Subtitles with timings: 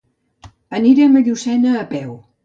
[0.77, 2.17] Anirem a Llucena a peu.